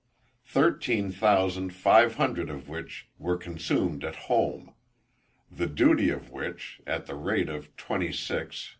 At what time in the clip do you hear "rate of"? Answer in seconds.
7.13-7.67